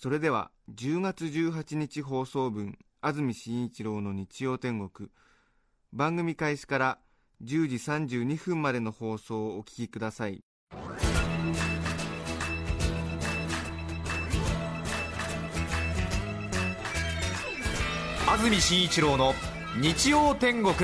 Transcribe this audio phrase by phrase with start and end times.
[0.00, 5.08] それでは10月18日放送分安住紳一郎の日曜天国
[5.92, 6.98] 番組開始から
[7.42, 10.44] 10時32分までの放送をお聞きください。
[18.28, 19.34] 安住紳一郎の
[19.80, 20.74] 日曜天国。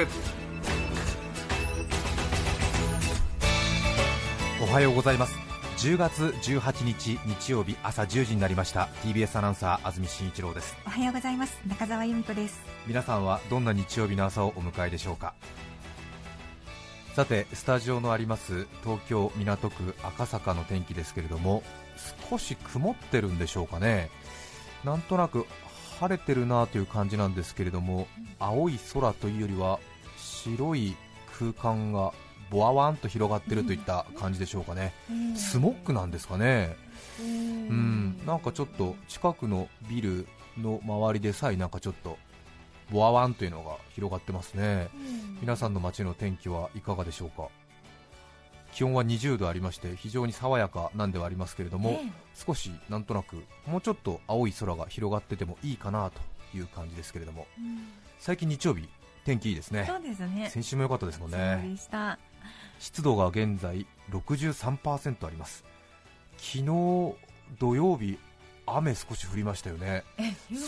[4.61, 5.44] おはようございます
[5.85, 8.89] 10月18日日曜日朝10時になりました。
[9.03, 10.75] TBS アナウンサー安住紳一郎です。
[10.87, 11.61] おはようございます。
[11.69, 12.59] 中澤由美子です。
[12.87, 15.35] 皆さんはどんな日曜日の朝をお迎えでしょうか？
[17.15, 21.63] さてスタジオのあります東京港区赤坂の天気ですけれども
[22.31, 24.09] 少し曇ってるんでしょうかね。
[24.85, 25.47] なんとなく
[26.01, 28.09] 晴れてるなという感じなんですけれども
[28.39, 29.81] 青い空というよりは
[30.17, 30.97] 白い
[31.39, 32.15] 空間が
[32.55, 34.93] ボワワンと広がってるといった感じでしょうかね、
[35.35, 36.77] スモッグなんですかね、
[37.19, 38.25] うん。
[38.25, 42.17] なんかちょっと近くのビルの周りでさえなんかちょっと
[42.93, 44.89] ボワワンというのが広がってますね、
[45.41, 47.49] 皆さんの街の天気はいかがでしょうか。
[48.73, 51.99] 気温は20度ありまして非常に爽やかなんではありますけれども、
[52.35, 56.21] 少しなんとなくもうちょっと青い空が広がっててもいいかなと
[56.57, 57.49] いう感じですけれども、
[58.21, 58.89] 最近日曜日
[59.25, 59.87] 天気いいですね。
[59.89, 60.51] そうですね。
[60.51, 62.17] 先週も良かったですもんそうねでした
[62.79, 65.65] 湿度が現在63%あります。
[66.37, 66.65] 昨日
[67.59, 68.19] 土曜日
[68.67, 70.05] 雨少し降りましたよね。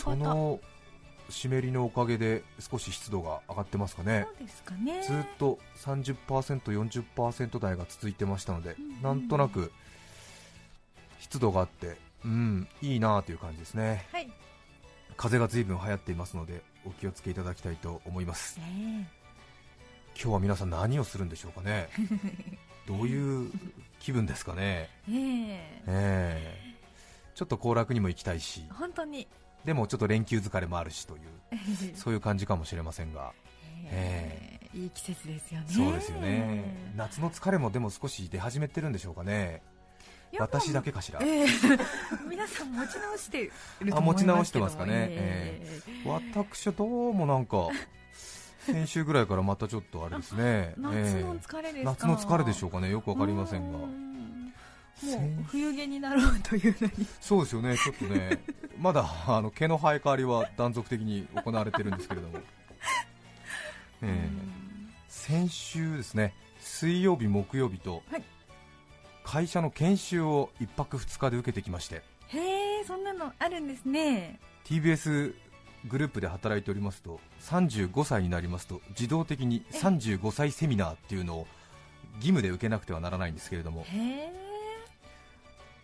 [0.03, 0.59] その
[1.29, 4.27] 湿りのおかげで少し湿度が上がってますかね。
[4.75, 5.03] ね。
[5.03, 6.15] ずっと30%、
[6.61, 9.71] 40%台が続いてましたので、なんとなく
[11.19, 14.31] 湿度があって、うん、いいなという感じですね、はい。
[15.15, 19.09] 風が随分流行っていますので、お気をつけいただきたいと思います、ね
[20.19, 21.89] 今日は皆さん、何をするんでしょうかね、
[22.87, 23.51] どういう
[23.99, 26.75] 気分ですかね、えねええ。
[27.35, 28.65] ちょっと行楽にも行きたいし。
[28.67, 29.27] え、本当に。
[29.63, 31.21] でもちょっと連休疲れもあるしという、
[31.95, 33.31] そういう感じかもしれませんが。
[33.85, 34.77] ええ。
[34.77, 35.67] いい季節ですよね。
[35.69, 36.93] そうですよね。
[36.95, 39.61] 夏の疲れもでも少し出始めてるんでしょうかね、
[40.39, 41.47] 私だけかしら、ええ。
[42.27, 43.41] 皆さん持ち直して
[43.81, 44.33] るとあ持ち思いますけど。
[44.33, 46.09] 直してますかね、ええ。
[46.09, 47.69] 私はどうもなんか、
[48.73, 53.77] 先週ぐらいからまたちょっとあれですね、夏のえ疲れですか、え夏の疲れでしょうかね、よくわかりませんが。
[53.77, 54.45] う、ん。
[54.45, 54.53] も
[55.01, 57.07] 先う冬毛になろうというのに。
[57.21, 58.43] そうですよね、ちょっとね、
[58.79, 62.39] まだあの毛の生え変わりは断続的に行われてるんですけれども、
[64.01, 64.29] ええ。
[65.07, 68.23] 先週ですね、水曜日、木曜日と、はい。
[69.23, 74.39] 会社の研修を1泊2日で受けてきまして、へえそんなのあるんですね。
[74.65, 75.33] TBS
[75.85, 81.47] グループで働いておりますと35歳になりますと自動的に35歳セミナーっていうのを
[82.15, 83.85] 義務で受けなくてはならないんですけれども。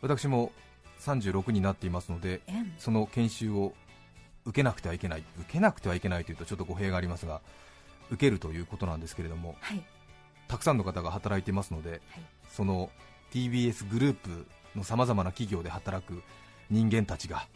[0.01, 0.51] 私も
[0.99, 3.73] 36になっていますのでえその研修を
[4.45, 5.23] 受けなくてはいけない。
[5.39, 7.41] 受けなくてはいけないというとちょっと語弊がありますが
[8.11, 9.83] 受けるということなんですけれどもはい。
[10.49, 12.01] たくさんの方が働いていますので
[12.51, 12.89] その
[13.31, 16.21] TBS グループのさまざまな企業で働く
[16.69, 17.47] 人間たちが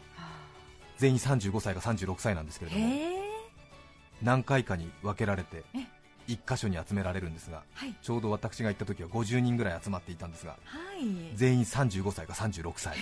[0.98, 2.88] 全員35歳か36歳なんですけれども。
[4.22, 5.78] 何回かに分けられてえ
[6.26, 7.94] 1箇所に集められるんですがはい。
[8.02, 10.56] ちょうど私が行った時は50人ぐらい集まっていたんですがは
[11.00, 11.36] い。
[11.36, 12.96] 全員35歳か36歳。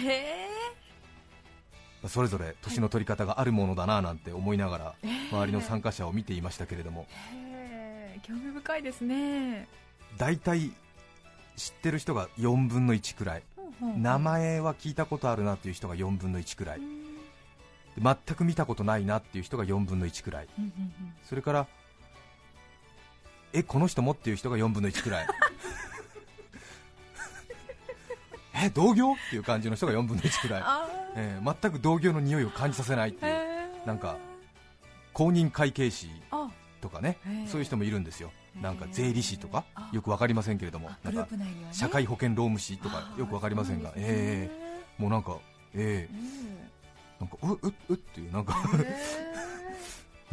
[2.07, 7.07] それぞれ年の取り方があるものだななんて思いながらえー周りの参加者を見ていましたけれども。
[8.23, 9.69] 興味深いですね。
[10.19, 10.71] 大体
[11.57, 13.43] 知ってる人が4分の1くらい。
[13.97, 16.81] 名前は聞いたことあるなっていう人が4分の1くらい
[17.99, 20.49] 全く見たことないなっていう人が4分の1くらい。
[21.25, 21.67] それから
[23.53, 25.27] えこの人もっていう人が4分の1くらい。
[28.59, 29.13] え同業？
[29.13, 34.17] っていう感じの人が4分の1くらい、あえー全く同業の匂いを感じさせないってーいうなんか
[35.13, 36.51] 公認会計士あ。
[36.81, 37.19] とかね
[37.49, 38.31] そういう人もいるんですよ。
[38.61, 39.91] なんか税理士とかあ。
[39.93, 41.29] よくわかりませんけれどもなんか
[41.73, 44.05] 社会保険労務士とかよくわかりませんがえね。
[44.09, 44.51] え
[44.99, 45.39] もうなんか
[45.75, 46.71] ええうん
[47.21, 49.37] なんかうううっていうなんかへ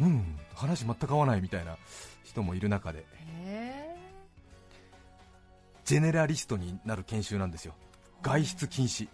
[0.00, 1.76] うん話全く合わないみたいな
[2.24, 3.04] 人もいる中で。
[3.46, 3.94] え
[5.84, 7.74] ジェネラリストになる研修なんですよ。
[8.22, 9.08] 外出禁止。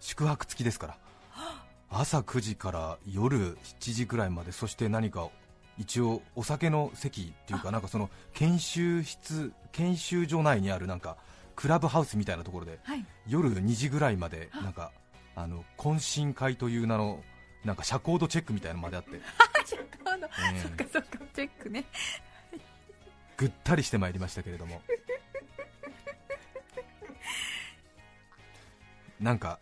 [0.00, 0.98] 宿泊付きですから。
[1.90, 5.28] 朝9時から夜7時ぐらいまでそして何か
[5.76, 11.16] 一応お酒の席っていうかなんかその研修室研修所内にあるなんか
[11.56, 13.04] クラブハウスみたいなところではい。
[13.26, 14.92] 夜2時ぐらいまでなんか
[15.36, 17.22] あの懇親会という名の
[17.64, 19.20] なんか社交度チェックみたいなのまであって、
[19.64, 21.84] チェックアウトええそっかそっかチェックね。
[23.36, 24.82] ぐったりしてまいりましたけれども。
[29.20, 29.58] なんか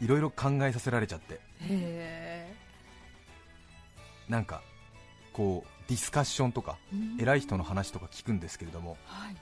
[0.00, 1.34] いろいろ考えさせられちゃって。
[1.34, 1.40] へ
[1.70, 2.54] え。
[4.28, 4.62] なんか
[5.32, 6.78] こうディスカッションとか
[7.18, 8.96] 偉い人の話とか聞くんですけれども。
[9.04, 9.36] はい。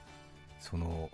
[0.59, 1.09] その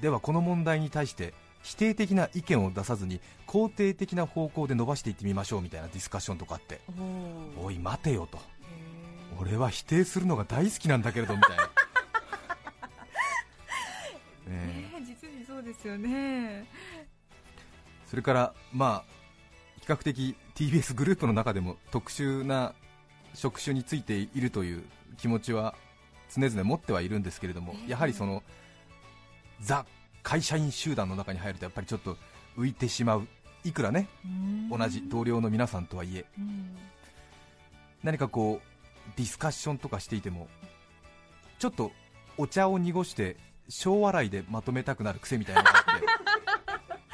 [0.00, 6.80] ではこの問題に対して否定的な意見を出さずに肯定的な方向で伸ばしていってみましょうみたいなディスカッションとかあって。
[7.60, 8.38] おおい待てよと。
[8.38, 8.40] へ
[9.40, 11.62] 俺は否定するのが大好きなんだけれどみたいな、
[14.52, 16.66] ね実にそうですよね。
[18.08, 19.12] それからまあ
[19.80, 22.74] 比較的 TBS グループの中でも特殊な
[23.34, 24.84] 職種についているという
[25.16, 25.74] 気持ちは
[26.34, 28.42] 常々持ってはいるんですけれども、ええやはりその
[29.60, 29.86] ザ
[30.22, 32.16] 会社員集団の中に入るとやっぱりちょっと
[32.56, 33.26] 浮いてしまう。
[33.64, 34.08] いくらね
[34.70, 36.24] 同じ同僚の皆さんとはいえ。
[36.38, 36.76] うん。
[38.02, 38.72] 何かこう
[39.16, 40.48] ディスカッションとかしていても
[41.58, 41.92] ちょっと
[42.36, 43.36] お茶を濁して
[43.68, 46.06] 小笑いでまとめたくなる癖みたいなのがあって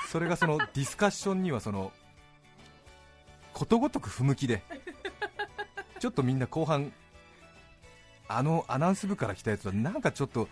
[0.09, 1.93] それがそのディスカッションにはその
[3.53, 4.63] ことごとく不向きで
[5.99, 6.93] ちょっとみんな後半
[8.29, 10.49] あのアナウンス部から来たやつはなんかちょっと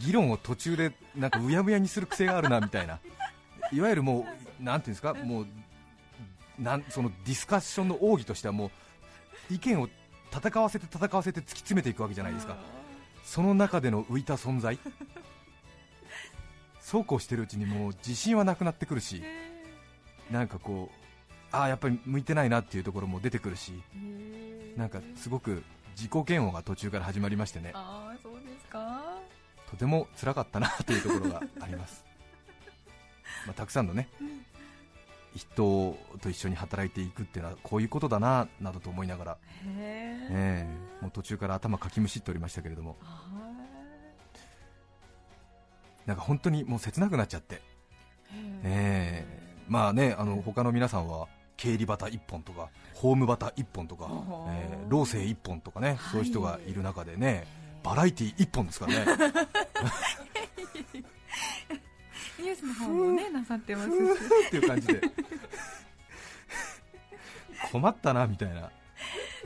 [0.00, 2.98] 議論を途中でなんかうやむやにする癖があるなみたいな。
[3.72, 4.26] いわゆるも
[4.60, 5.14] うなんていうんですか？
[5.14, 5.46] もう
[6.58, 8.70] なんそのディスカッションの奥義としてはも
[9.50, 9.88] う意見を
[10.34, 12.56] 戦わせて戦わせて突き詰めていくわけじゃないですか。
[13.24, 14.78] その中での浮いた存在。
[16.80, 19.22] そうこうしてるうちにもう自信はなくなってくるし
[20.30, 23.72] なんかこうああやっぱり向いてないなっていうところも出てくるし
[24.76, 25.62] なんかすごく
[25.96, 27.70] 自己嫌悪が途中から始まりましてね。
[27.74, 29.01] ああそうですか
[29.72, 32.04] とても辛かったなというところがあります、
[33.46, 34.08] まあ、たくさんのね
[35.34, 42.98] 人と一緒に働いていくっていうのはこういうことだななどと思いながら、へええもう途中から頭かきむしっておりましたけれども。
[46.04, 47.62] なんか本当にもう切なくなっちゃって、
[48.64, 49.42] ええ。
[49.68, 54.08] まあねあの他の皆さんは経理バタ1本とかホームバタ1本とか、
[54.48, 57.46] えー、労政1本とかね、はいそういう人がいる中でね
[57.82, 59.04] バラエティ1本ですからね。
[62.38, 63.94] ニュースの方もねなさってますし。
[64.48, 65.00] っていう感じで。
[67.70, 68.70] 困ったなみたいな、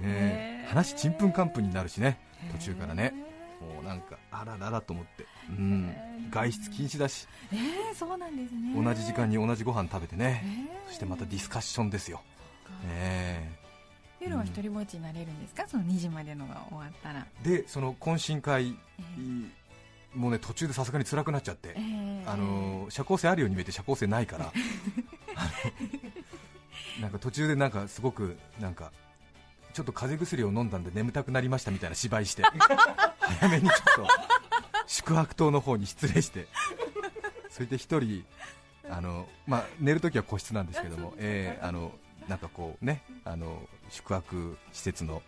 [0.02, 0.64] え。
[0.68, 2.18] 話ちんぷんかんぷんになるしね。
[2.52, 3.12] 途中からね。
[3.14, 3.26] へ
[3.74, 5.94] もうなんかあらららと思って、うん。
[6.30, 7.28] 外出禁止だし。
[7.52, 7.56] え
[7.92, 8.82] えそうなんですね。
[8.82, 10.88] 同じ時間に同じご飯食べてね、ええ。
[10.88, 12.20] そしてまたディスカッションですよ、
[12.86, 13.48] え
[14.20, 15.66] 夜は一人ぼっちになれるんですか？
[15.68, 17.26] その2時までのが終わったら。
[17.44, 18.74] えでその懇親会
[19.18, 22.24] えもうね途中でさすがに辛くなっちゃって、ええ。
[22.26, 24.52] あの社交性あるように見えて社交性ないから
[27.00, 28.90] なんか途中でなんかすごくなんか
[29.74, 32.42] ちょっと風邪薬を飲んだんで眠たくなりましたみたいな芝居して
[33.20, 34.06] 早めにちょっと
[34.86, 36.46] 宿泊棟の方に失礼して
[37.50, 38.24] それで一人
[38.88, 41.92] あの、まあ、寝るときは個室なんですけども、えーあの
[42.28, 45.22] なんかこうねあの宿泊施設の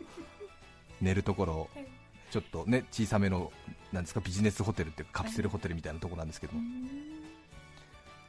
[1.00, 1.70] 寝るところを
[2.30, 3.52] ちょっとね小さめの
[3.92, 6.60] なんですかビジネスホテルっていうかカプセルホテルみたいなところなんですけども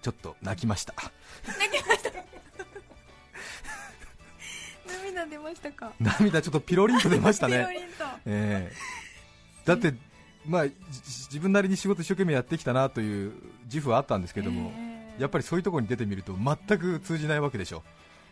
[0.01, 0.93] ちょっと泣きました。
[4.87, 5.91] 涙出ましたか？
[5.99, 8.05] 涙ちょっとピロリンと出ましたピロね、リンと。
[8.25, 8.75] ええ。
[9.65, 9.93] だって、
[10.45, 13.33] まあ、じ自分なりに仕事一生懸命やってきたなという
[13.65, 15.21] 自負はあったんですけども、ええ。
[15.21, 17.83] やっぱりそういうところに出てみると全く通じないわけでしょ、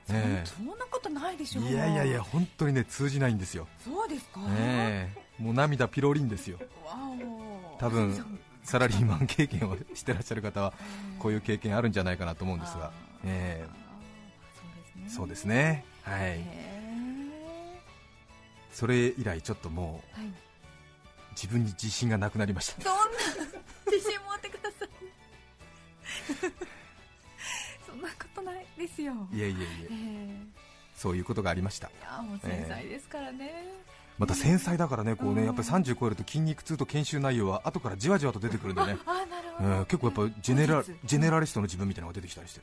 [0.09, 5.09] えそんそんなことないでしょえいやいやいや本当にね通じないんですよ、そうですか、え
[5.39, 5.41] え。
[5.41, 6.57] もう涙ピロリンですよ。
[7.79, 10.73] 多分サラリーマン経験をしてらっしゃる方は
[11.19, 12.91] こういう経験あるんじゃないかなと思うんですが
[13.23, 13.73] えあー。
[13.73, 13.87] え。
[14.55, 15.09] そうですね。
[15.09, 17.31] そうですね、はい、へ
[18.73, 20.33] それ以来ちょっともうーはい。
[21.31, 23.01] 自分に自信がなくなりましたそんな
[23.85, 24.89] 自信持ってください。
[27.85, 29.13] そんなことないですよ。
[29.31, 29.65] いえいえいえ。
[29.83, 30.66] ええ
[30.97, 31.87] そういうことがありました。
[31.87, 33.63] いやもう繊細ですからね、
[34.17, 35.45] また繊細だからねこうねうん。
[35.45, 38.97] やっぱり30超えると筋肉痛と研修内容は後からじわじわと出てくるんでね。
[39.05, 42.61] あなるえほど、ー結構やっぱジェネラジェネラリストの自分みたいなのが出てきたりして、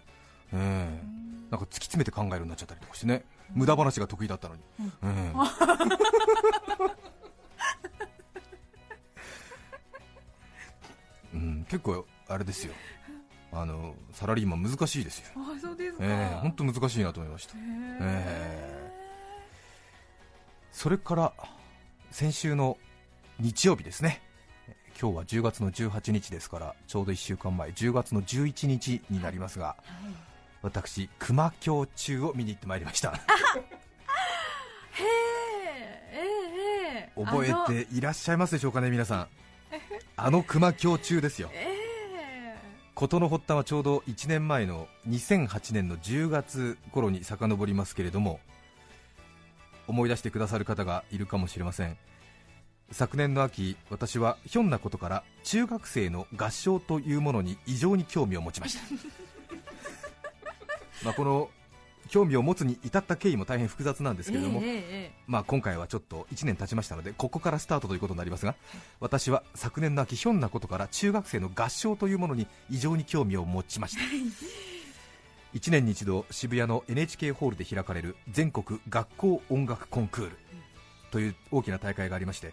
[0.53, 1.47] えーうん。
[1.51, 3.25] なんか突き詰めて考えるようになっちゃったりとかしてね。
[3.55, 5.35] 無駄話が得意だったのに、えー
[11.35, 12.73] うん、結構あれですよ
[13.55, 17.61] あのサラリーマン難しいですよ、あそうですか、ええ本当難しいなと思いました、へ
[18.01, 18.93] え
[20.73, 21.33] それから
[22.11, 22.79] 先週の
[23.39, 24.23] 日曜日ですね、
[25.01, 29.85] 今日は10月の18日ですから、ちょうど1週間前、10月の11日になりますが、はい。
[30.63, 33.19] 私、熊京中を見に行ってまいりました、
[37.17, 39.29] 覚えていらっしゃいますでしょうかね、皆さん、
[40.17, 40.43] あの。
[40.43, 41.51] 熊京中ですよ。
[41.53, 41.74] ええ
[42.95, 48.39] 事の発端はちょうど1年前の2008年の10月頃に遡りますけれども
[49.89, 51.99] 思い出してくださる方がいるかもしれません。
[52.93, 58.83] 昨年の秋私はひょんなことから中学生の合唱というものに異常に興味を持ちました。
[61.05, 61.51] まあこの
[62.09, 68.55] 興味を持つに至った経緯も大変複雑なんですけれども、ええええまあ、今回はちょっと1年経ちましたのでここからスタートということになりますが
[69.01, 74.03] 私は昨年の秋ひょんなことから中学生の合唱というものに異常に興味を持ちました。
[75.55, 80.37] 1年に一度渋谷の NHK ホールで開かれる全国学校音楽コンクール
[81.13, 82.53] という大きな大会がありまして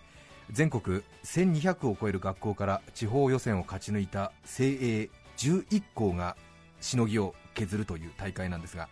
[0.51, 6.37] 全国1200を超える学校から地方予選を勝ち抜いた精鋭11校が
[6.79, 8.87] しのぎを削るという大会なんですが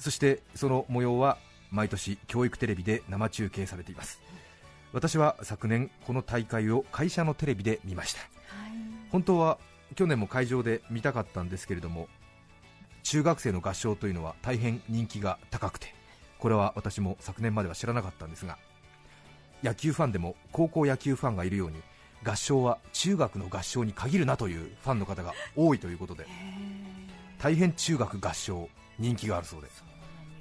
[0.00, 1.38] そしてその模様は
[1.70, 4.20] 毎年教育テレビで生中継されています。
[4.92, 8.20] 私は昨年この大会を会社のテレビで見ました。
[8.20, 8.30] はい。
[9.12, 9.58] 本当は
[9.94, 12.08] 去年も会場で見たかったんですけれども
[13.02, 15.94] 中学生の合唱というのは大変人気が高くて
[16.38, 18.58] これは私も昨年までは知らなかったんですが
[19.62, 21.82] 野球ファンでも高校野球ファンがいるように
[22.24, 26.26] 合唱は中学の合唱に限るなというファンの方が多いということで
[27.38, 29.68] 大変中学合唱人気があるそうで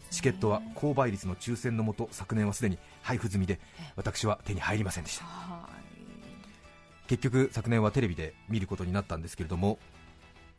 [0.10, 3.60] チケットは購買率の抽選のもと昨年はすでに配布済みで
[3.96, 5.26] 私は手に入りませんでした。
[5.26, 7.08] はい。
[7.08, 9.80] 結局昨年はテレビで見ることになったんですけれども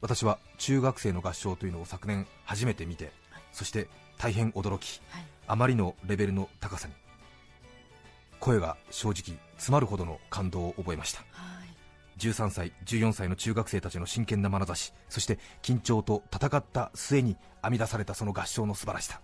[0.01, 3.13] 私は中学生の合唱というのを昨年初めて見て
[3.53, 3.89] そして
[4.19, 5.25] 大変驚きはい。
[5.47, 6.95] あまりのレベルの高さに
[8.39, 11.21] 声が正直詰まるほどの感動を覚えました。
[11.33, 11.71] はい。
[12.21, 19.21] 13歳14歳の中学生たちの真剣な眼差しそして緊張と戦った末に編み出されたその合唱の素晴らしさ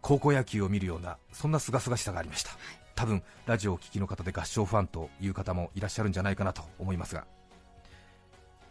[0.00, 2.50] 高校野球を見るようなそんな清々しさがありました。
[2.94, 7.24] 多分ラジオをお聞きの方で合唱ファンという方もいらっしゃるんじゃないかなと思いますが。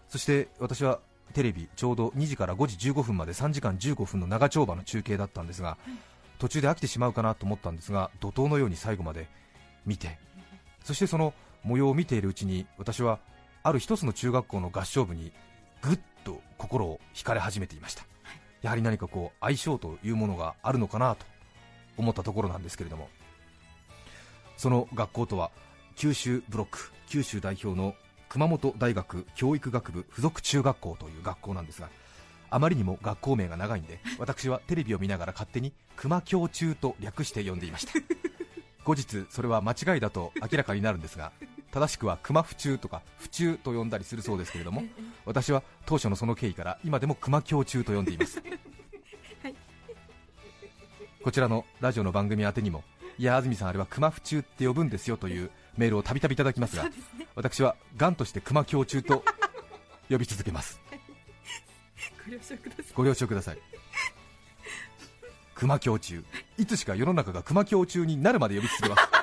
[0.08, 1.00] そして私は
[1.34, 5.78] テレビちょうど2時から5時15分まで3時間15分の長丁場の中継だったんですが
[6.40, 9.28] 途中で飽きてしまうかなと思ったんですが怒涛のように最後まで
[9.86, 10.18] 見て
[10.84, 11.34] そしてその
[11.64, 13.20] 模様を見ているうちに私は
[13.62, 15.32] ある一つの中学校の合唱部に
[15.82, 18.04] ぐっと心を惹かれ始めていました
[18.62, 21.26] やはり何かこう相性というものがあるのかなと
[21.98, 23.10] 思ったところなんですけれども
[24.58, 25.52] その学校とは
[25.96, 27.96] 九州ブロック九州代表の
[28.30, 31.90] 熊本大学教育学部附属中学校という学校なんですが
[32.52, 37.94] あまりにも学校名が長いんで 私はテレビを見ながら勝手に熊教中と略して呼んでいました。
[38.86, 41.32] 後日それは間違いだと明らかになるんですが
[41.72, 44.84] 正しくは熊府中とか府中と呼んだりするそうですけれども
[45.26, 48.42] 私は当初のその経緯から今でも熊教中と呼んでいます、
[51.24, 52.84] こちらのラジオの番組宛てにも
[53.18, 56.90] いや安住さんあれは熊府中って呼ぶんですよというメールをたびたびいただきますが
[57.36, 59.24] 私はがんとして熊教中と
[60.10, 60.80] 呼び続けます。
[62.26, 62.86] ご了承ください。
[62.96, 63.58] ご了承ください。
[65.56, 66.24] 熊教中。
[66.58, 69.19] いつしか世の中が熊教中になるまで呼び続けます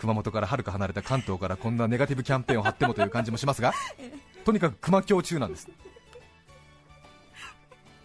[0.00, 3.74] 熊本からはるか離れた関東からこんなネガティブキャンペーンを張ってもという感じもしますが
[4.44, 5.68] とにかく熊教中なんです。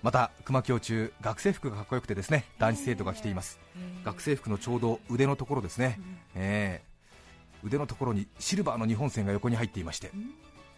[0.03, 3.59] また熊教中学生服がかっこよくてですね男子生徒が着ています。
[4.03, 5.99] 学生服のちょうど腕のところですね、
[6.35, 6.95] えー
[7.65, 10.11] 腕のところにシルバーの日本線が横に入っていまして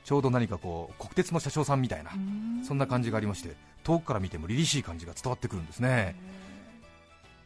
[0.06, 2.12] ちょうど何かこう国鉄の車掌さんみたいな
[2.66, 6.16] そんな感じがありまして遠くから見ても凛々しい感じが伝わってくるんですね。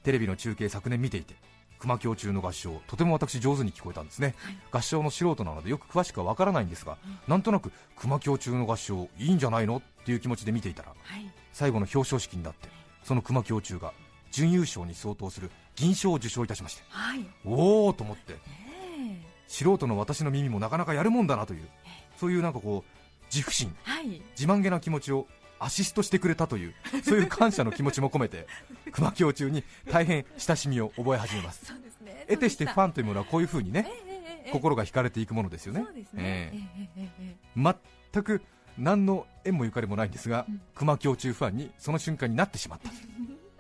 [0.04, 1.36] テレビの中継昨年見ていて
[1.82, 4.36] 熊教中の合唱とても私上手に聞こえたんですね、
[4.72, 6.98] 合唱の素人なのでよく詳しくはわからないんですが、
[7.28, 11.28] なんとなく熊教中の合唱いいんじゃないのっていう気持ちで見ていたらはい。
[11.54, 12.70] 最後の表彰式になって
[13.04, 13.94] その熊教中が
[14.32, 17.26] 準優勝に相当する銀賞を受賞いたしましてはい。
[17.44, 21.68] おおと思ってえ素人の私の耳もなかなかやるもんだなという
[22.18, 23.74] そういうなんかこう自負心
[24.38, 25.28] 自慢げな気持ちを
[25.64, 28.48] アシストしてくれたというそういう感謝の気持ちも込めて
[28.92, 31.72] 熊教中に大変親しみを覚え始めます。
[32.04, 32.26] ね。
[32.28, 33.88] 得てしてファンンというものはこういうふうにね
[34.52, 35.82] 心が惹かれていくものですよね。
[35.82, 37.76] ねえええええ。
[38.12, 38.42] 全く
[38.78, 42.90] 何の縁もゆかりもないんですが、熊教中ファンにその瞬間になってしまった。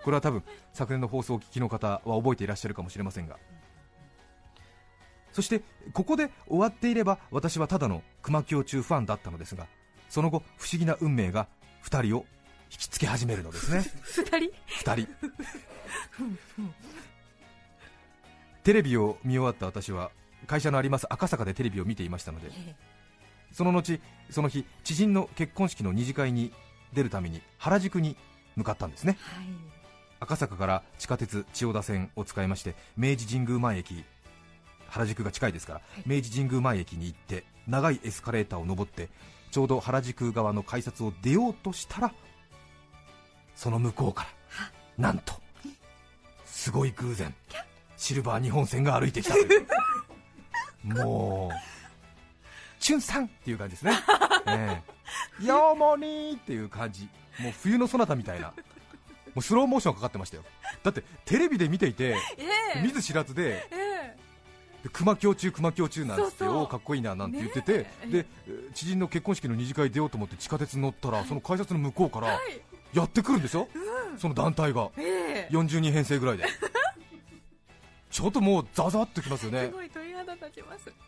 [0.03, 0.43] これは多分
[0.73, 3.37] 昨年の放送をお聞きの方は覚えていらっしゃるかもしれませんが。
[5.31, 5.61] そして
[5.93, 9.67] ここで終わっていれば私はただの熊京中ファンだったのですが
[10.09, 11.47] その後不思議な運命が
[11.83, 12.25] 2人を
[12.71, 13.83] 引きつけ始めるのですね。
[14.03, 14.35] 二人
[14.83, 15.07] ？2人。
[18.63, 20.11] テレビを見終わった私は
[20.47, 22.75] 会社のあります赤坂でテレビを見ていましたのでえ
[23.51, 26.53] その後その日知人の結婚式の二次会に
[26.93, 28.15] 出るために原宿に
[28.55, 29.17] 向かったんですね。
[29.19, 29.45] はい。
[30.19, 34.03] 赤坂から地下鉄千代田線を使いまして明治神宮前駅
[34.87, 39.09] 原宿が近いですから、明治神宮前駅に行って長いエスカレーターを登って
[39.51, 42.13] ちょうど原宿側の改札を出ようとしたら
[43.55, 44.27] その向こうか
[44.57, 45.33] らなんと
[46.45, 47.33] すごい偶然
[47.97, 49.67] シルバー日本線が歩いてきたという。
[50.83, 53.93] もうチュンさんっていう感じですね、
[54.47, 54.81] え
[55.43, 57.07] え、よーもにーっていう感じ。
[57.39, 58.47] もう冬のそなたみたいな。
[58.47, 58.53] も
[59.35, 60.43] うスローモーションかかってましたよ。
[60.81, 62.81] だってテレビで見ていてええ。
[62.81, 64.17] 見ず知らずでえ
[64.89, 72.61] 熊京中、熊京中なんつっておーかっこいいななんて言ってて、でえー知人の結婚式の二次会出ようと思って地下鉄に乗ったら、その改札の向こうからはい。
[72.93, 73.67] やってくるんですよ、
[74.17, 74.89] その団体が。
[74.97, 75.49] ええ。
[75.51, 76.45] 40人編成ぐらいで、
[78.09, 79.71] ちょっともうざわざわっときますよね。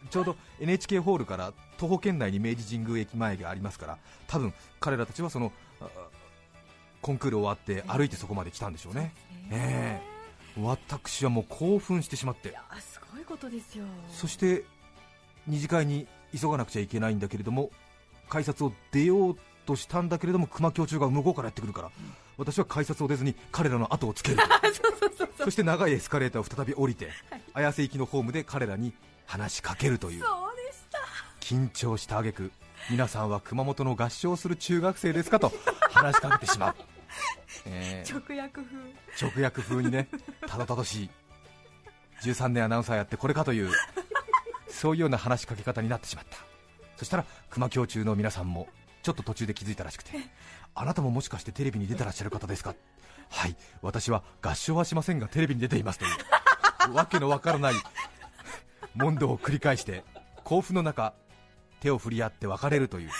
[0.09, 5.51] ちょうど NHK ホールから徒歩圏内に明治神宮駅前がありますから、多分彼らたちはその
[5.81, 5.87] あ
[7.01, 9.13] コンクール終わって歩いてそこまで来たんでしょうね。
[9.51, 9.99] え
[10.57, 10.61] え。
[10.61, 12.55] 私はもう興奮してしまって
[13.23, 13.85] いことですよ。
[14.11, 14.63] そして
[15.47, 17.71] 二次会に急がなくちゃいけないんだけれども
[18.29, 21.91] 改札を出ようとしたんだけれども熊京中が向こうからやってくるから、
[22.37, 24.37] 私は改札を出ずに彼らの後をつける。
[25.43, 27.09] そして長いエスカレーターを再び降りて、
[27.53, 28.93] 綾瀬行きのホームで彼らに
[29.25, 30.23] 話しかけるという。
[31.39, 32.51] 緊張した挙句
[32.89, 35.51] 皆さんは熊本の合唱する中学生ですかと
[35.91, 36.75] 話しかけてしまう、
[37.65, 38.13] えー。
[38.13, 39.31] 直訳風。
[39.31, 40.07] 直訳風にね
[40.47, 41.09] たどたどしい
[42.23, 43.71] 13年アナウンサーやってこれかという
[44.69, 46.37] そういうような話しかけ方になってしまった。
[46.97, 48.67] そしたら熊京中の皆さんも
[49.01, 50.11] ちょっと途中で気づいたらしくて
[50.75, 52.75] あなたももしかしてテレビに出てらっしゃる方ですか？
[53.29, 56.07] はい私は合唱はしませんがテレビに出ていますとい
[56.89, 57.73] うわけのわからない
[58.95, 60.03] 問答を繰り返して
[60.43, 61.13] 興奮の中
[61.79, 63.11] 手を振り合って別れるという。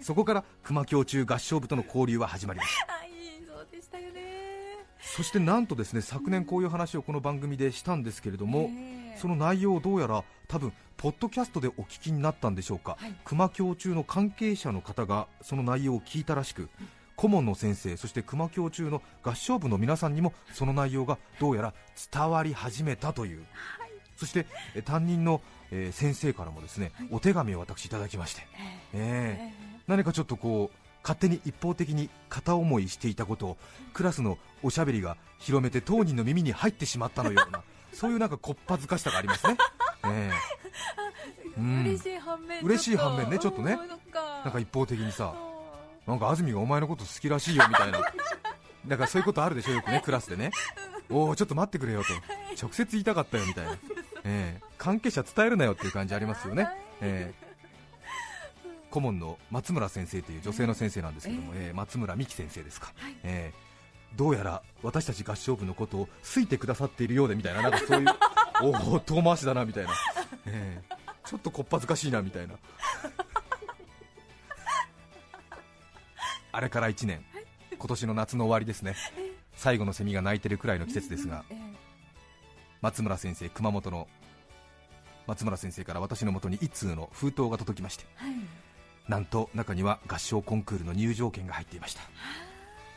[0.00, 3.10] そこから熊京中合唱部との交流は始まりましたはい
[3.46, 4.78] そうでしたよね
[5.16, 13.14] そしてなんとですね昨年こういう話をこの番組でしたんですけれども、ええその内容をどうやら多分ポッドキャストでお聞きになったんでしょうか、はい。
[13.24, 16.68] 熊京中の関係者の方がその内容を聞いたらしく、
[17.16, 21.72] 顧問の先生そして熊京中の合唱部の皆さんにもその内容がどうやら
[22.12, 23.46] 伝わり始めたという、
[24.16, 28.42] そしてえ担任の、えー先生からもですね、お手紙を私いただきまして、
[28.92, 29.80] えー。
[29.86, 33.56] 何かちょっとこう勝手に一方的に片思いしていたことを
[33.94, 37.62] クラスのおしゃべりが広めて当人の耳に入ってしまったのような
[37.94, 39.56] そういうなんかこっぱずかしさがありますね、
[40.02, 41.80] えーうん。
[41.82, 43.62] 嬉しい反面嬉しい反面ねちょっと。
[43.62, 43.78] ね。
[44.44, 45.32] なんか一方的にさ
[46.04, 48.00] そなんか安住がお前のこと好きらしいよみたいな。
[48.00, 50.50] だからそういうことあるでしょよくねクラスでね。
[51.08, 52.12] おおちょっと待ってくれよと。
[52.60, 53.78] 直接言いたかったよみたいな、
[54.24, 56.68] えー関係者伝えるなよっていう感じありますよね、
[57.00, 57.45] えー
[58.96, 63.66] 顧問の松村先生という女性の先生なんですけども、えー松村美樹先生ですか、えー
[64.16, 68.08] どうやら私たち合唱部のことを好いてくださっているようでみたいな、なんかそういう、
[68.88, 69.90] おお、遠回しだなみたいな、
[70.46, 70.96] えー
[71.28, 72.54] ちょっとこっぱずかしいなみたいな、
[76.52, 77.22] あれから1年、
[77.76, 78.96] 今年の夏の終わりですね、
[79.56, 81.76] 最後のセミが鳴いてるくらいの季節ですが、ええ
[82.80, 84.08] 松村先生、熊本の
[85.26, 88.65] 松村先生から私のもとに一通の封筒が届きまして、はい
[89.08, 92.02] なんと中には合唱コンクールの入場券が入っていました。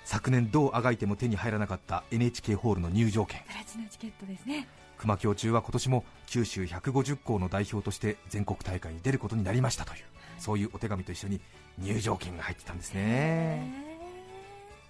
[0.05, 3.41] 昨年どうあがいても手に入らなかった NHK ホールの入場券。
[3.47, 4.67] プラチナチケットですね。
[4.97, 9.99] 熊京中は今年も九州150校の代表として全国大会に出ることになりましたという
[10.39, 11.39] そういうお手紙と一緒に
[11.77, 13.71] 入場券が入ってたんですね。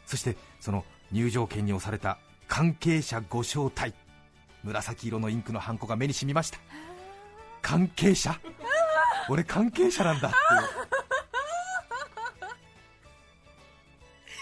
[0.06, 3.94] そしてその入場券に押された関係者ご招待。
[4.64, 6.60] 紫色のインクのハンコが目に染みました。
[7.62, 8.40] 関係者？
[9.30, 10.79] 俺関係者なんだっていう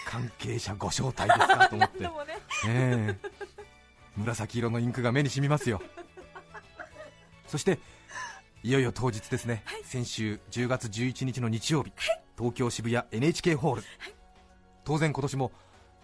[0.08, 2.00] 関係者ご招待ですかと思って。
[2.08, 2.10] ね。
[2.66, 3.30] ええ。
[4.16, 5.82] 紫色のインクが目に染みますよ。
[7.46, 7.78] そして
[8.62, 11.92] いよいよ当日ですね、先週10月11日の日曜日、
[12.36, 13.82] 東京渋谷 NHK ホール、
[14.84, 15.52] 当然今年も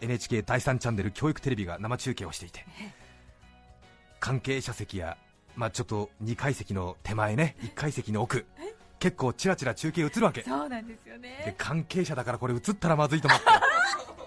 [0.02, 2.64] NHK 第3チャンネル教育テレビが生中継をしていて、
[4.20, 5.16] 関係者席や、
[5.56, 8.46] まあ、ちょっと2階席の手前ね1階席の奥
[8.98, 10.42] 結構ちらちら中継映るわけ。
[10.42, 13.46] そうなんですよでね関係者だからこれ映ったらまずいと思って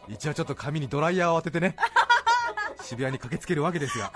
[0.07, 1.75] 一応ちょっと髪にドライヤーを当ててね。
[2.81, 4.11] 渋谷に駆けつけるわけですが。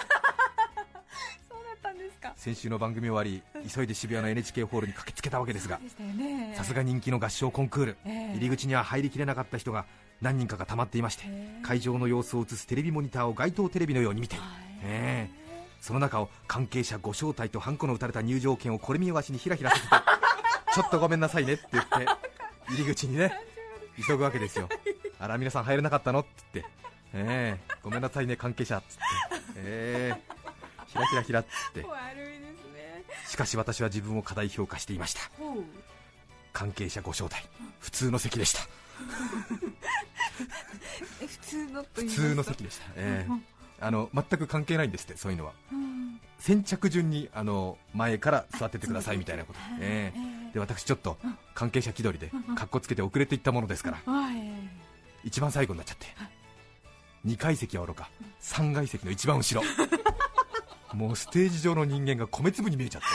[1.50, 2.34] そうだったんですか。
[2.38, 5.80] 先週の番組終わり急いで渋谷の NHK ホールに駆けつけたわけですが
[6.56, 8.38] さすが人気の合唱コンクール、ええ。
[8.38, 9.86] 入り口には入りきれなかった人が
[10.22, 11.60] 何人かが溜まっていましてへえ。
[11.64, 14.38] 会場の様子を映すテレビモニターを街頭テレビのように見て。
[14.38, 14.46] はい。
[14.84, 15.42] ええ。
[15.82, 19.90] その中を関係者ご招待とハンコの打たれた入場券をこれ見よがしにひらひらさせて
[20.76, 22.06] ちょっとごめんなさいねって言って
[22.70, 23.34] 入り口にね
[24.08, 24.70] 急ぐわけですよ
[25.22, 26.22] あら皆さん入れなかったの？
[26.22, 26.72] って言って。
[27.14, 27.76] ええ。
[27.84, 28.80] ごめんなさいね関係者。
[28.80, 29.04] っつって。
[29.58, 30.22] ええ。
[30.88, 31.86] ひらひらひらっつって。
[33.28, 35.22] しかし私は自分を過大評価していました。
[36.54, 37.48] 関係者ご招待。
[37.80, 38.62] 普通の席でした。
[41.22, 43.30] え普通の普通の席でした、ええ。
[43.30, 43.46] うん。
[43.80, 45.54] あの全く関係ないんですってそういうのは。
[45.72, 46.20] うん。
[46.40, 50.54] 先着順にあの前から座っててくださいみたいなこと、ええ。
[50.54, 51.20] で私ちょっと
[51.54, 54.12] 関係者気取りでかっこつけて遅れていったものですから。
[54.12, 54.51] はい
[55.24, 56.08] 一番最後になっちゃって。
[57.26, 58.10] 2階席はおろか
[58.42, 59.62] 3階席の一番後ろ。
[60.96, 63.08] もうステージ上の人間が米粒に見えちゃって。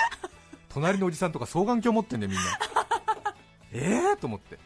[0.69, 2.59] 隣のおじさんとか双眼鏡持ってんだよみんな。
[3.73, 4.59] ええと思って。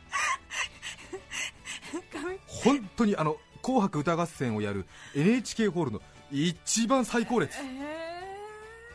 [2.46, 7.56] 本当にあの「紅白歌合戦」をやる NHK ホールの一番最高列。
[7.58, 8.00] え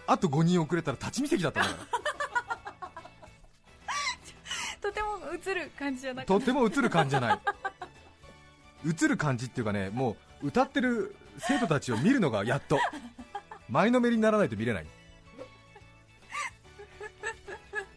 [0.08, 7.40] あと5人遅れたら立ち見席だったんだかーとても映る感じじゃならくとても映る感じじゃない
[8.86, 12.80] 映る感じっていうかねもう歌ってる生徒たちを見るのがやっと。
[13.68, 14.86] 前のめりにならないと見れない。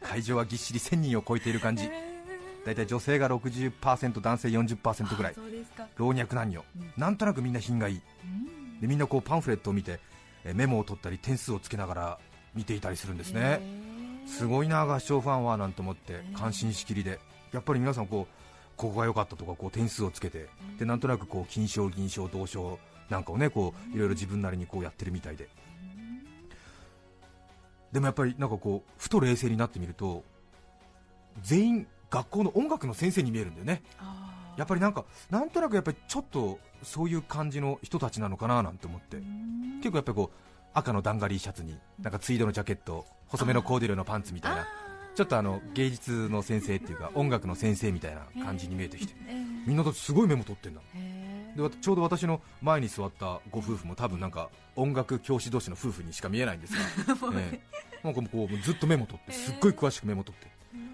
[0.02, 1.90] 会場はぎっしり1000人を超えている感じ。
[2.64, 5.34] 大体女性が60%男性40%ぐらい。
[5.96, 6.64] 老若男女。
[6.96, 8.00] なんとなくみんな品がいい。
[8.24, 8.80] うん。
[8.80, 10.00] でみんなこうパンフレットを見て
[10.44, 12.18] えメモを取ったり点数をつけながら
[12.54, 13.60] 見ていたりするんですね。
[14.26, 17.20] すごいな合唱ファンはなんて思って感心しきりで。
[17.52, 18.34] やっぱり皆さんこう
[18.78, 20.46] ここが良かったとかこう点数をつけて
[20.78, 22.78] でなんとなくこう金賞銀賞銅賞
[23.10, 25.48] なんかをねこういろいろ自分なりにこうやってるみたいで。
[27.92, 30.22] でもやっぱりなんかこうふと冷静になってみると
[31.42, 33.82] 全員学校の音楽の先生に見えるんだよね。
[34.56, 39.16] やっぱりなんかなんとなくやっぱりちょっとそういう感じの人たちなのかななんて思って。
[39.16, 39.80] うん。
[39.80, 44.66] 結構やっぱりこう赤のダンガリーシャツになんかツイードのジャケット細めのコーデュロイのパンツみたいな
[45.18, 49.66] ちょっとあの芸術の先生っていうか音楽の先生みたいな感じに見えてきてえー。
[49.66, 60.46] みんなだってすごいメモ取ってんだへでわちょうど私の前に座ったご夫婦も多分なんか音楽教師同士の夫婦にしか見えないんですが、 ええなんかうずっとメモ取ってすっごい詳しくメモ取って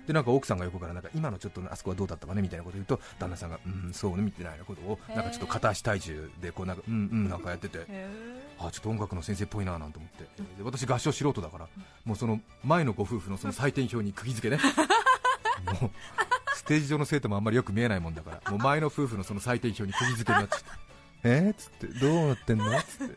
[0.06, 7.86] でなんか奥さんが横からなんか今のちょっとあそこはどうだったかねみたいなこと言うと旦那さんがうんそうねみたいなことをなんかちょっと片足体重でこうなんかうんうんなんかやってて
[8.58, 10.24] あちょっと音楽の先生っぽいななんて思って。
[10.24, 11.68] で私合唱素人だから
[12.04, 14.62] もうその前のご夫婦のその採点表に釘付けね。
[15.80, 15.90] もう
[16.54, 20.66] ステージ上の生徒もあんまりよく見えないもんだから もう前の夫婦のその採点表に釘付けになっちゃって。
[21.24, 22.78] えー、っつってどうなってんの？
[22.78, 23.16] っつって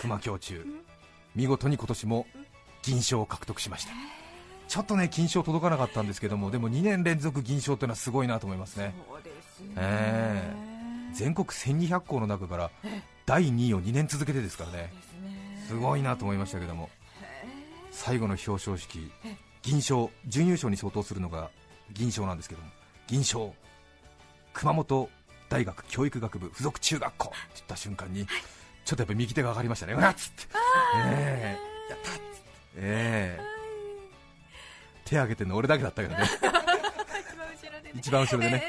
[0.00, 0.66] 熊胸中
[1.34, 2.26] 見事に今年も
[2.84, 3.92] 銀賞を獲得しました。
[4.68, 8.94] ちょっとね金賞届かなかったんですけどもでも2年連続銀賞っていうのはすごいなと思いますね。
[9.08, 9.72] そうですね。
[9.76, 10.52] え
[11.12, 12.70] 全国1200校の中から
[13.26, 14.76] 第2位を2年続けてですからね。
[14.76, 15.64] ですね。
[15.68, 16.90] すごいなと思いましたけども。
[17.94, 19.10] 最後の表彰式
[19.62, 21.50] 銀賞準優勝に相当するのが
[21.92, 22.68] 銀賞なんですけども
[23.06, 23.54] 銀賞
[24.52, 25.08] 熊本
[25.48, 28.26] 大学教育学部附属中学校って言った瞬間に
[28.84, 29.94] ちょっとやっぱり右手が上がりましたね。
[29.94, 30.42] うわっつって。
[30.96, 31.56] え
[31.88, 31.90] え。
[31.90, 32.23] やった
[32.76, 33.44] ええ。
[35.04, 36.24] 手挙げてるの俺だけだったけどね。
[37.94, 38.64] 一番後ろでね。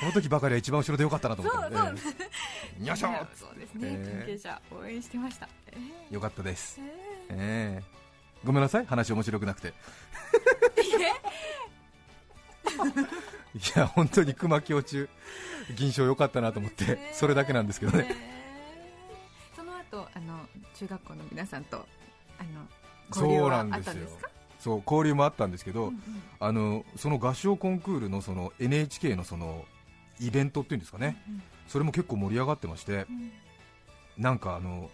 [0.00, 2.12] この時ばかりは一番後ろでよかったなと思ったそうので、え
[2.82, 2.84] え。
[2.86, 3.08] よいしょ。
[3.08, 3.88] ーそうですね。
[3.92, 5.48] えー関係者応援してました。
[5.68, 6.80] えーよかったです。
[6.80, 6.84] え
[7.30, 7.80] え。
[7.80, 7.82] え
[8.44, 8.86] ごめんなさい。
[8.86, 9.68] 話面白くなくて。
[13.54, 15.08] い や本当に熊胸中
[15.76, 18.06] 銀賞良かったなと思ってねそれだけなんですけどね。
[18.10, 18.12] え。
[19.54, 21.86] ーその後あの中学校の皆さんと
[22.38, 22.66] あの
[23.12, 24.08] そうはあなんですよ
[24.58, 26.00] そう交流もあったんですけど、うんうん。
[26.38, 29.64] あのその合唱コンクールのその NHK のその
[30.20, 31.20] イベントっていうんですかね。
[31.66, 33.32] それも結構盛り上がってましてうん。
[34.18, 34.88] なんかあの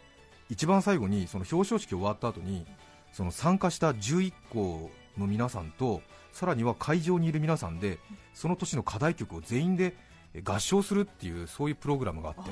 [0.48, 2.64] 一番最後にその表彰式終わった後に
[3.12, 6.00] その参加した11校の皆さんと
[6.32, 7.98] さらには会場にいる皆さんで
[8.32, 9.94] その年の課題曲を全員で
[10.34, 12.50] え合唱するっていうそういうプログラムがあって。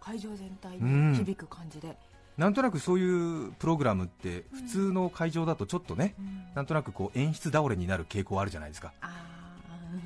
[0.00, 1.12] 会場全体うん。
[1.12, 1.96] に響く感じで、
[2.38, 3.04] なんとなくそうい
[3.48, 6.42] うプログラムって普通の会場だとちょっとねうん。
[6.54, 8.92] なんとなくこう演出倒れになる傾向あるじゃないですか、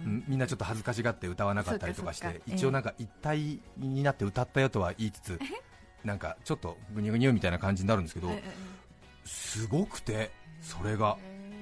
[0.04, 0.24] うん。
[0.26, 5.38] みんなちょっと恥ずかしがって歌わなかったりとかして一応なんか一体になって歌ったよとは言いつつ
[6.04, 8.42] なんかちょっとぐにゅぐにゅみたいな感じになるんですけどええ
[9.24, 11.16] すごくてそれが。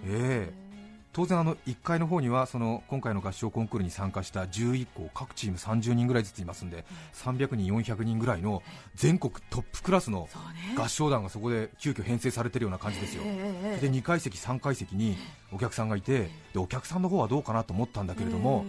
[0.07, 0.70] ええ
[1.13, 8.63] 当然あの1階の方にはその今回の合唱コンクールに参加した11校各チーム30人ぐらいずついますんで300人、400人ぐらいの
[8.95, 10.29] 全国トップクラスの
[10.77, 15.17] 合唱団がそこで急遽編成されてるような感じですよ、ええで2階席、3階席に
[15.53, 18.65] お客さんがいてでお客さんの方はどうかなと思ったんだけれども、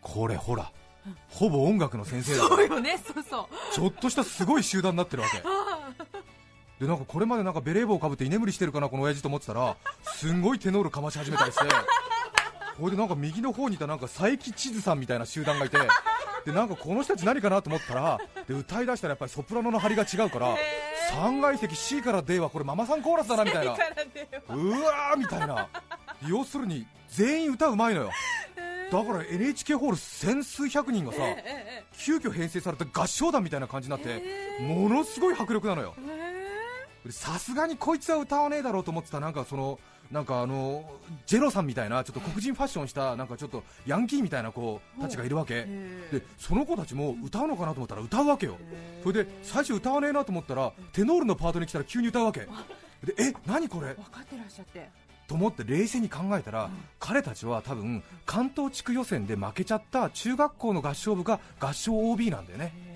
[0.00, 0.70] これほら、
[1.28, 3.74] ほぼ音楽の先生だそうよねそうそう。
[3.74, 5.42] ちょっとしたすごい集団になってるわけ
[6.82, 11.64] でなんかこれまでなんかベレー帽をかぶって居眠りしてるかなこの親父と思ってたらすんごいテノールかまし始めたりして。
[12.76, 15.76] これでなんか右の方にいたなんか佐伯千鶴さんみたいな集団がいて
[16.44, 18.18] でなんかこの人たち何かなと思ったら
[18.48, 20.56] で歌い出したらやっぱりソプラノの張りが違うから
[21.12, 23.72] 3階席 C から D はこれママさんコーラスだなみたいな。
[23.72, 25.68] うわーみたいな。
[26.26, 28.10] 要するに全員歌うまいのよ。
[28.90, 31.18] だから NHK ホール千数百人がさ
[31.96, 34.22] 急遽編成された合唱団みたいな感じになって
[34.60, 35.94] ものすごい迫力なのよ。
[35.96, 36.11] で
[37.10, 39.78] さすがにこいつは歌わねえだろうと思ってたなんかその
[40.10, 40.84] なんかあの
[41.26, 45.64] ジェロさんみたいなちょっと黒人ファッションしたなんかちょっとヤンキーみたいな子たちがいるわけ。
[46.12, 48.56] でその子たちも歌うのかなと思ったら歌うわけよ。
[49.02, 52.40] それで最初歌わねえなと思ったらテノールのパートに来たら急に歌うわけ。
[52.40, 52.48] で
[53.18, 53.94] え何これ？
[53.94, 54.88] 分かってらっしゃって。
[55.26, 62.91] と思って冷静に考えたら、彼たちは多分関東地区予選で負けちゃった中学校の合唱部が合唱 OB なんだよね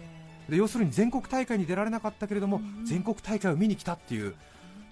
[0.49, 4.35] で要するに全国大会に出られなかったけれども、全国大会を見に来たっていう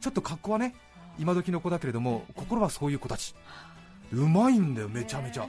[0.00, 0.74] ちょっと格好はね
[1.18, 3.34] 今時の子だけれども心はそういう子たち。
[4.12, 5.48] うまいんだよめちゃめちゃ。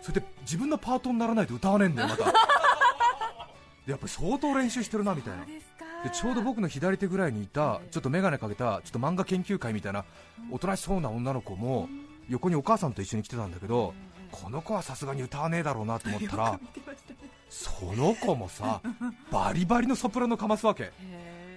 [0.00, 2.24] それで自分のパートにならないと歌わねえんだよまた。
[3.86, 5.44] でやっぱり相当練習してるなみたいな。
[6.02, 10.04] でちょうど僕の左手ぐらいにいたちょっと眼鏡かけたちょっと漫画研究会みたいな
[10.50, 11.88] おとなしそうな女の子も
[12.28, 13.94] 横にお母さんと一緒に来てたんだけど
[14.32, 16.60] この子はさすがに歌わねえだろうなと思ったら
[17.52, 18.80] その子もさ
[19.30, 20.84] バリバリのソプラノかますわけ。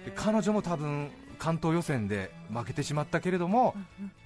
[0.04, 3.74] で彼女も多分関東予選で負けてしまったけれども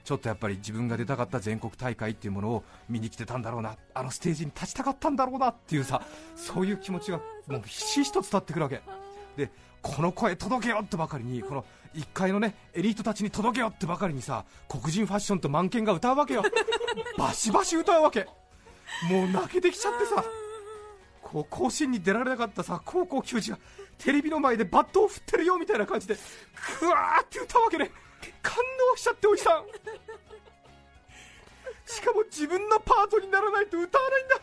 [0.04, 6.02] ちょっとやっぱり自分が出たかった全国大会っていうものを見に来てたんだろうなあのステージに立ちたかったんだろうなっていうさ
[6.37, 8.83] そういう気持ちが もうひしひしと伝わってくるわけ。
[9.37, 16.42] でこの声届けよってばかりにこの1階のねエリートたちに届けよってばかりにさ黒人ファッションとマンケンが歌うわけよ。
[17.16, 18.26] バシバシ歌うわけ。
[19.09, 20.24] もう泣けてきちゃってさ
[21.31, 23.59] こう甲子園に出られなかったさ高校球児が
[23.99, 26.16] テレビの前でバットを振ってるよみたいな感じで
[26.79, 27.90] クワーって歌うわけね。
[28.43, 28.57] 感
[28.90, 29.64] 動しちゃっておじさん。
[31.87, 34.35] しかも自分のパートにならないと歌わないんだ。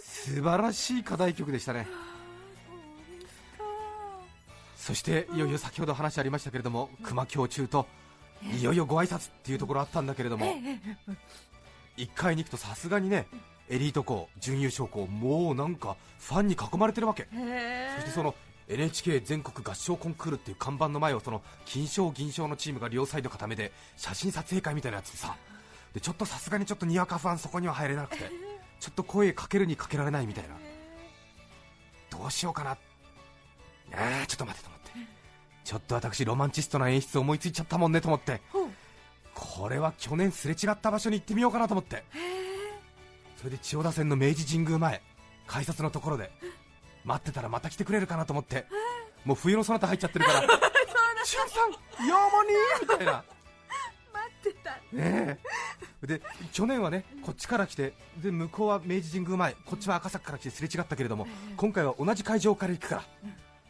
[0.00, 1.86] 素晴らしい課題曲でしたね。
[4.76, 7.86] そしていよいよ先ほど話ありましたけれども熊京中と
[8.58, 10.46] いよいよご挨拶っていうところあったんだけれども
[11.98, 13.26] 1階に行くとさすがにね
[13.70, 17.28] エリート校準優勝校もうなんかファンに囲まれてるわけ。
[17.96, 18.34] そしてその
[18.68, 25.36] NHK 全国合唱コンクールっていう看板の前をその金賞、銀賞のチームが両サイド固めで写真撮影会みたいなやつでさ。
[25.94, 28.30] でちょっとさすがにちょっとにわかファンそこには入れなくて
[28.78, 30.56] ちょっと声かけるにかけられないみたいな。
[32.10, 32.76] どうしようかな。
[33.90, 34.90] えー、ちょっと待てと思って。
[35.64, 38.40] ちょっと私ロマンチストな演出思いついちゃったもんねと思って。
[39.34, 42.02] これは去年すれ違った場所に行ってみようかなと思って
[43.38, 45.00] それで千代田線の明治神宮前
[45.46, 46.30] 改札のところで
[47.04, 48.66] 待ってたらまた来てくれるかなと思って
[49.24, 50.40] もう冬のそなた入っちゃってるから
[51.24, 53.24] 「しゅんさんようもにー」みたいな。
[54.12, 54.70] 待ってた。
[54.72, 56.06] ねえ。
[56.06, 56.22] で
[56.52, 63.04] 去年はねこっちから来てで向こうは明治神宮前こっちは赤坂から来てすれ違ったけれども今回は同じ会場から行くから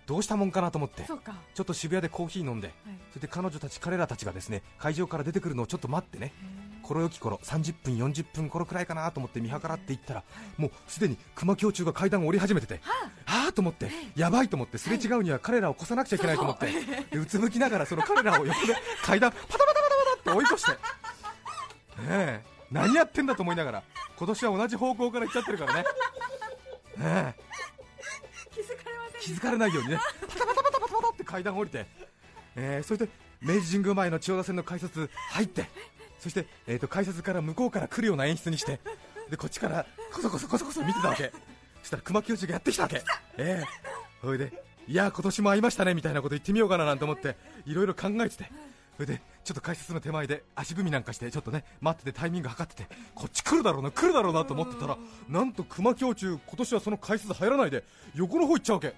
[0.06, 2.72] どうしたもんかなと思ってちょっと渋谷でコーヒー飲んで
[3.10, 6.32] それで彼女たち彼らたちがですね会場から出てくるのをちょっと待ってね
[6.88, 9.96] 頃よき頃30分40分頃くらいかなと思って見計らってい。
[9.96, 10.24] ったら
[10.56, 12.80] もうすでに熊京中が階段を降り始めてて
[13.24, 16.66] はあと思ってやばいと思ってすれ違うには彼らを越さなくちゃいけないと思って
[17.10, 19.82] でうつむきながらその彼らを横で階段パタパタパタパ
[20.14, 20.70] タって追い越して。
[20.72, 20.76] ね
[22.08, 22.44] え。
[22.70, 23.82] 何やってんだと思いながら
[24.16, 25.80] 今年は同じ方向から行っちゃってるからね。
[25.80, 25.86] ね
[26.98, 27.34] え。
[28.54, 29.98] 気づかれません気づかれないようにね
[30.28, 31.86] パタパタパタパタパタって階段降りて、
[32.56, 33.08] えーそれで
[33.40, 35.66] 明治神宮前の千代田線の改札入って
[36.18, 38.80] そして、えー、と改札から向こうから来るような演出にして
[39.30, 41.32] でこっちからこそこそこそこそ見てたわけ。
[41.82, 43.02] そしたら熊木教授がやってきたわけ。
[43.36, 43.64] ええ。
[44.20, 44.52] それで
[44.86, 48.50] いや今年も会いましたねみたいなこと言ってみようかななんて思っていろいろ考えてて。
[48.96, 57.84] それでちょっと改札の手前で足踏みなんかしてちょっとね待っててタイミング測っててこっち来るだろうな来るだろうなと思ってたらなんと熊京中今年はその改札入らないで
[58.16, 58.94] 横の方行っちゃうわけ。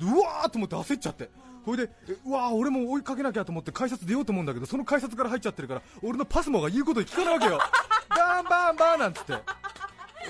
[0.00, 1.28] うわーと思って焦っちゃって。
[1.64, 7.58] それでえうわー俺も追いかけなきゃと思って改札出ようと思うんだけどその改札から入っちゃってるから俺のパスモが言うこと聞かないわけよ。
[8.08, 9.34] バンバンバンなんつって。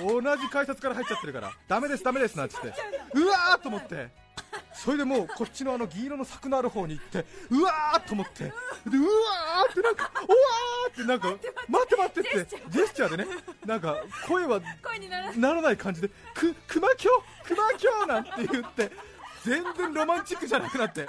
[0.06, 2.72] 同じ改札から入っちゃってるからダメですダメですなんつって。
[3.14, 4.10] うわーと思って。
[4.72, 8.44] それでもうこっちのあの銀色の柵のある方に行ってうわーと思って。
[8.44, 8.50] で
[8.96, 11.28] うわーってなんかおわーっってなんか
[11.68, 13.26] 待って待ってってジェスチャーでね
[13.66, 14.60] なんか声は
[15.36, 15.76] ならない。
[15.76, 17.10] 感じでく熊京
[17.44, 18.90] 熊京なんて言って
[19.44, 21.02] 全然ロマンチックじゃなくなって。
[21.02, 21.08] で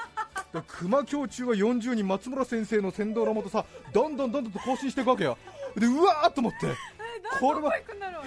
[0.67, 5.37] 熊京中は40人松村先生の先導のもとさどんどんどんどんと更新していくわけよ。
[5.75, 6.75] でうわーっと思って。
[7.39, 7.73] これは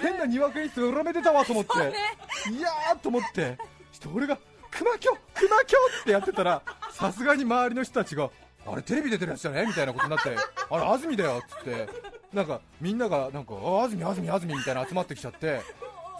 [0.00, 3.58] 変なにわか演出が裏目出たわと思って、いやーと思って。
[3.90, 4.38] そして俺が
[4.70, 6.62] 熊京熊京ってやってたら
[6.92, 8.30] さすがに周りの人たちが
[8.64, 9.66] あれテレビ出てるやつじゃね？
[9.66, 10.30] みたいなことになって。
[10.70, 11.42] あれ安住だよ。
[11.44, 11.88] っつって。
[12.32, 15.60] なんかみんながなんかあ安住安住安住みたいな集まってきちゃって。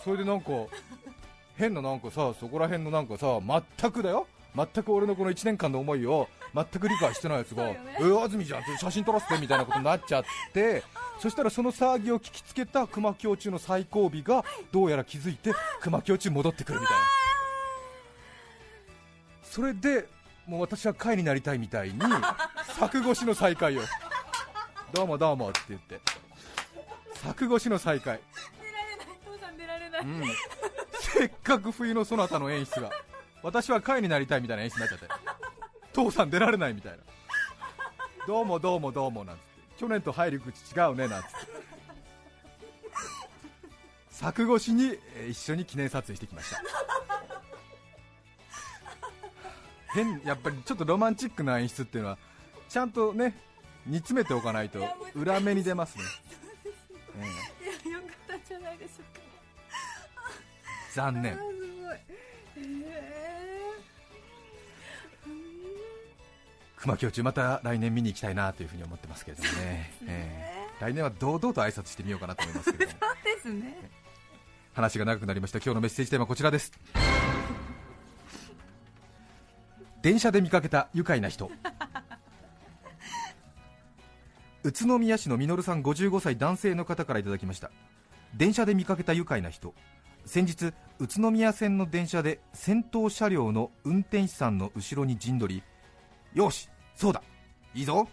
[0.03, 0.51] それでなんか
[1.63, 3.39] 変ななんかさそこら辺のなんかさ
[3.79, 4.27] 全くだよ。
[4.55, 10.83] 全く俺のこの1年間の思いを全く理解してないやつが、え安住じゃん写真撮らせてみたいなことになっちゃって
[11.21, 17.03] そしたらその騒ぎを聞きつけた熊京中の最後尾がどうやら気づいて熊京中戻ってくるみたいな。
[19.43, 20.07] それで
[20.47, 22.01] もう私は貝になりたいみたいに
[22.79, 23.83] 柵越しの再会を。
[24.93, 25.99] どうもどうもって言って。
[27.25, 28.21] 柵越しの再会。
[28.61, 29.07] 出られない。
[29.25, 30.23] 父さん出られない、うん
[31.13, 32.91] せっかく冬のそなたの演出が
[33.43, 35.07] 私は貝になりたいみたいな演出になっちゃって
[35.93, 36.99] 父さん出られないみたいな。
[38.27, 39.51] どうもどうもどうもなんつって。
[39.81, 41.35] 去年と入り口違うねなんつって。
[44.11, 44.97] 柵越しに
[45.29, 46.63] 一緒に記念撮影してきました。
[49.93, 52.19] 変やっぱりちょっとロマンチックな演出っていうのは
[52.69, 53.35] ちゃんとね
[53.87, 54.79] 煮詰めておかないと
[55.15, 56.05] 裏目に出ますね、
[57.21, 57.25] え
[57.85, 59.12] えいやよかったんじゃないでしょうか。
[60.95, 61.39] 残念。
[66.77, 70.53] 熊京中また来年見に行きたいなというふうに思ってますけれどもね、えー
[70.83, 73.89] 来年は堂々と挨拶してみようかなと思いますけれど そうですね。
[74.75, 75.59] 話が長くなりました。
[75.59, 76.73] 今日のメッセージテーマはこちらです。
[80.03, 81.53] 電車で見かけた愉快な人。
[84.65, 87.71] 宇都宮市のみのるさん55歳男性の方からいただきました。
[88.35, 89.75] 電車で見かけた愉快な人
[90.25, 95.63] 先日宇都宮線の電車で先頭車両の運転手さんの後ろに陣取り
[96.35, 97.23] よしそうだ
[97.75, 98.09] いいぞ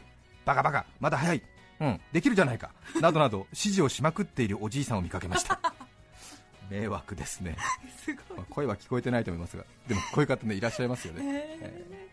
[0.46, 1.44] バカバカまだ早い
[1.80, 5.60] うんできるじゃないかなどなど 指示をしまくっているおじいさんを見かけました。
[6.70, 7.58] 迷惑ですね。
[7.98, 8.38] すごい。
[8.38, 11.22] まあ声は聞こえてないと思いますがでもこういう方ねいらっしゃいますよね、
[11.62, 12.09] えー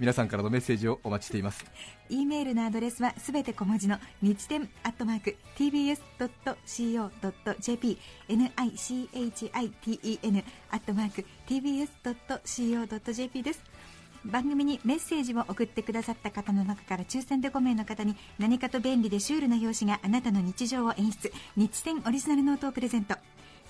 [0.00, 1.64] 皆さんからのメッセージをお待ちしています。
[2.08, 13.60] E メールのアドレスはすべて小文字の日天アットマーク tbs.co.jp nichiten アットマーク tbs.co.jp です。
[14.24, 21.30] 番組にメッセージを送ってくださった方の中から抽選で5名の方に何かと便利でシュールな表紙があなたの日常を演出。
[21.56, 23.16] 日天オリジナルノートをプレゼント。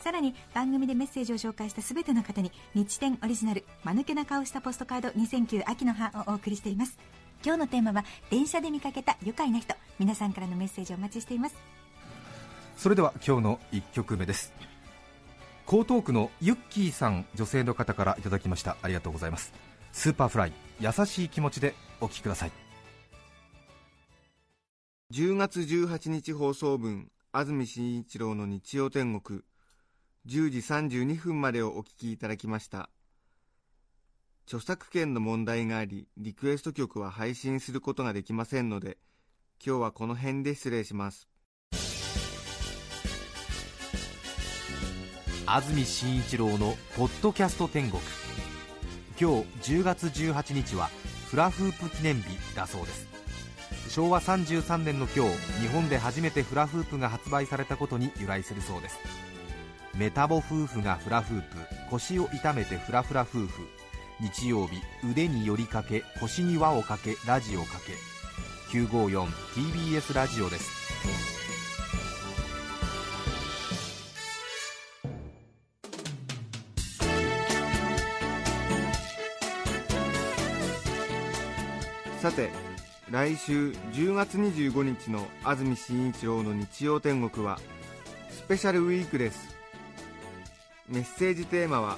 [0.05, 6.99] さらに番組でメッセージを紹介したすべての方に日天オリジナル間抜けな顔したポストカード2009秋の葉をお送りしています。
[7.43, 9.75] 今日のテーマは電車で見かけた愉快な人。
[9.99, 11.57] 皆さんからのメッセージをお待ちしています。
[12.77, 14.53] それでは今日の1曲目です。
[15.67, 18.77] 江東区のユッキーさん女性の方からいただきました。
[18.83, 19.55] ありがとうございます。
[19.92, 22.53] Superfly 優しい気持ちでお聴きください。
[25.14, 29.40] 10月18日放送分安住紳一郎の日曜天国
[30.27, 32.89] 10時32分までをお聞きいただきました。
[34.47, 38.99] 著作権の問題がありリクエスト曲は配信することができませんので
[39.65, 41.29] 今日はこの辺で失礼します。
[45.47, 48.01] 安住紳一郎の「ポッドキャスト天国」
[49.21, 50.91] 今日10月18日は
[51.29, 53.07] フラフープ記念日だそうです。
[53.91, 58.99] 昭和33年の今日日本で初めてフラフープが発売されたことに由来するそうです。
[59.96, 61.57] メタボ夫婦がフラフープ
[61.88, 63.48] 腰を痛めてフラフラ夫婦。
[64.20, 67.92] 日曜日腕に寄りかけ腰に輪をかけラジオかけ。
[68.76, 70.85] 954TBS ラジオです。
[82.20, 82.50] さて
[83.11, 87.61] 来週10月25日の安住紳一郎の日曜天国は
[88.30, 89.54] スペシャルウィークです。
[90.87, 91.97] メッセージテーマは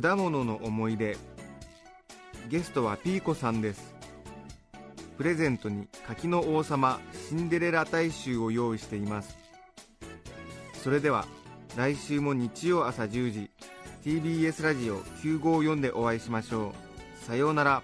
[0.00, 1.18] 果物の思い出。
[2.48, 3.94] ゲストはピーコさんです。
[5.18, 6.98] プレゼントに柿の王様
[7.28, 9.36] シンデレラ大衆を用意しています。
[10.82, 11.26] それでは
[11.76, 13.50] 来週も日曜朝10時
[14.02, 16.72] TBS ラジオ954でお会いしましょ
[17.22, 17.26] う。
[17.26, 17.82] さようなら。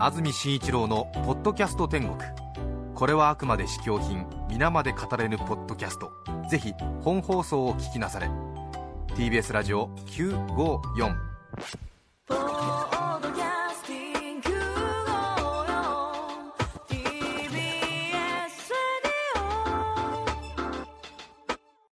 [0.00, 2.18] 安住紳一郎の「ポッドキャスト天国」
[2.96, 6.31] これはあくまで試供品皆まで語れぬポッドキャスト。
[6.52, 8.28] ぜひ本放送を聞きなされ。
[9.14, 11.14] TBS ラジオ954